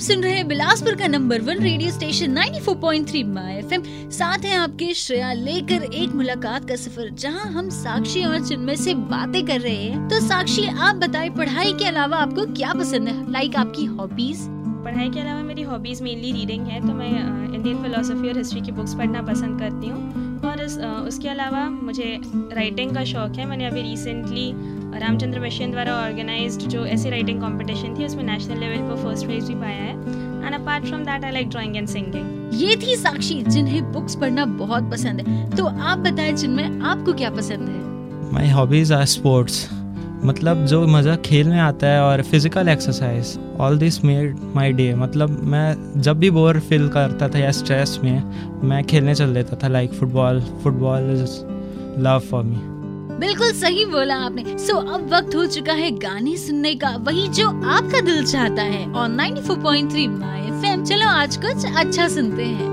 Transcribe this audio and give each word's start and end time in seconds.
सुन 0.00 0.22
रहे 0.22 0.32
हैं 0.32 0.46
बिलासपुर 0.48 0.94
का 0.94 1.06
number 1.06 1.40
one 1.40 1.58
radio 1.58 1.90
station 1.90 2.34
94.3 2.34 3.24
my 3.24 3.56
FM. 3.56 3.82
साथ 4.10 4.44
है 4.44 4.56
आपके 4.56 4.92
श्रेया 4.94 5.32
लेकर 5.32 5.82
एक 5.84 6.14
मुलाकात 6.14 6.68
का 6.68 6.76
सफ़र 6.76 7.08
जहाँ 7.14 7.44
हम 7.52 7.68
साक्षी 7.70 8.24
और 8.24 8.46
चिन्मय 8.46 8.76
से 8.76 8.94
बातें 8.94 9.44
कर 9.46 9.60
रहे 9.60 9.74
हैं। 9.74 10.08
तो 10.08 10.20
साक्षी 10.20 10.64
आप 10.66 10.96
बताएँ 10.96 11.30
पढ़ाई 11.30 11.72
के 11.72 11.84
अलावा 11.84 12.18
आपको 12.18 12.46
क्या 12.54 12.72
पसंद 12.72 13.08
है? 13.08 13.30
लाइक 13.32 13.56
आपकी 13.56 13.84
हॉबीज 13.84 14.46
पढ़ाई 14.84 15.08
के 15.10 15.20
अलावा 15.20 15.42
मेरी 15.42 15.62
हॉबीज़ 15.62 16.02
मेनली 16.02 16.32
रीडिंग 16.32 16.66
है 16.66 16.80
तो 16.80 16.94
मैं 16.94 17.10
इंडियन 17.54 17.82
फिलोसफी 17.82 18.28
और 18.28 18.38
हिस्ट्री 18.38 18.60
की 18.60 18.72
बुक्स 18.72 18.94
पढ़ना 18.94 19.22
पसंद 19.22 19.60
करती 19.60 19.86
हूँ। 19.86 20.40
और 20.42 20.60
इस, 20.60 20.78
उसके 20.78 21.28
अलावा 21.28 21.68
मुझे 21.70 22.20
राइटिंग 22.24 22.94
का 22.94 23.04
शौक़ 23.04 23.38
है। 23.38 23.46
मैंने 23.46 23.66
अभी 23.66 23.82
रिसेंटली 23.82 24.52
रामचंद्र 24.98 25.40
मिशन 25.40 25.70
द्वारा 25.70 25.94
ऑर्गेनाइज्ड 25.96 26.68
जो 26.70 26.84
ऐसी 26.86 27.10
राइटिंग 27.10 27.40
कंपटीशन 27.40 27.94
थी 27.98 28.04
उसमें 28.04 28.22
नेशनल 28.24 28.58
लेवल 28.58 28.88
पर 28.88 29.02
फ़र्स्ट 29.02 29.26
प्राइज 29.26 29.48
भी 29.48 29.54
पाया 29.54 29.82
है। 29.82 29.92
And 30.46 30.54
apart 30.54 30.84
from 30.84 31.04
that 31.04 31.24
I 31.24 31.30
like 31.30 31.48
drawing 31.48 31.76
and 31.76 31.88
singing 31.88 32.60
ये 32.62 32.76
थी 32.76 32.96
साक्षी 32.96 33.42
जिन्हें 33.42 33.92
बुक्स 33.92 34.14
पढ़ना 34.14 34.44
बहुत 34.44 34.90
पसंद 34.90 35.20
है। 35.20 35.50
तो 35.50 35.66
आप 35.66 35.98
बताएँ 35.98 36.32
जिनमें 36.32 36.80
आपको 36.82 37.12
क्या 37.12 37.30
पसंद 37.30 37.68
है? 37.68 38.32
माई 38.32 38.48
हॉबीज़ 38.50 38.94
आर 38.94 39.04
स्पोर्ट्स 39.06 39.68
मतलब 40.24 40.64
जो 40.66 40.86
मज़ा 40.86 41.14
खेल 41.16 41.48
में 41.48 41.58
आता 41.58 41.86
है 41.86 42.00
और 42.02 42.22
physical 42.22 42.68
exercise 42.68 43.38
all 43.60 43.78
this 43.78 44.04
made 44.04 44.36
my 44.54 44.72
day 44.72 44.94
मतलब 44.94 45.38
मैं 45.44 46.00
जब 46.02 46.18
भी 46.18 46.30
बोर 46.30 46.58
फील 46.60 46.88
करता 46.88 47.28
था 47.28 47.38
या 47.38 47.50
स्ट्रेस 47.50 47.98
में 48.04 48.22
मैं 48.68 48.82
खेलने 48.84 49.14
चल 49.14 49.34
देता 49.34 49.56
था 49.62 49.68
like 49.68 49.92
football 49.92 50.40
football 50.62 51.10
is 51.12 51.38
love 52.02 52.18
for 52.30 52.44
me 52.44 52.58
बिल्कुल 53.20 53.52
सही 53.52 53.84
बोला 53.84 54.16
आपने। 54.16 54.58
सो 54.58 54.76
अब 54.76 55.08
वक्त 55.14 55.34
हो 55.34 55.46
चुका 55.46 55.72
है 55.72 55.90
गाने 55.90 56.36
सुनने 56.36 56.74
का। 56.74 56.90
वही 56.98 57.28
जो 57.28 57.48
आपका 57.48 58.00
दिल 58.00 58.24
चाहता 58.26 58.62
है। 58.62 58.92
और 58.92 59.08
94.3 59.08 60.10
माय 60.10 60.40
एफएम 60.40 60.84
चलो 60.84 61.08
आज 61.08 61.36
कुछ 61.36 61.66
अच्छा 61.76 62.08
सुनते 62.08 62.44
हैं। 62.44 62.70